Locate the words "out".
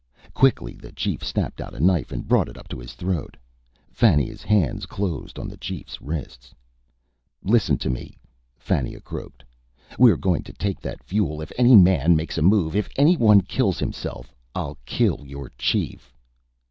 1.61-1.75